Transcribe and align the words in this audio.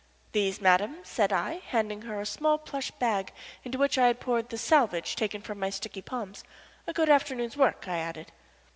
"These, 0.31 0.59
madam," 0.59 0.97
said 1.03 1.31
I, 1.31 1.61
handing 1.67 2.01
her 2.01 2.19
a 2.19 2.25
small 2.25 2.57
plush 2.57 2.89
bag 2.89 3.31
into 3.63 3.77
which 3.77 3.99
I 3.99 4.07
had 4.07 4.19
poured 4.19 4.49
the 4.49 4.57
"salvage" 4.57 5.15
taken 5.15 5.43
from 5.43 5.59
my 5.59 5.69
sticky 5.69 6.01
palms. 6.01 6.43
"A 6.87 6.91
good 6.93 7.07
afternoon's 7.11 7.55
work," 7.55 7.87
I 7.87 7.99
added. 7.99 8.31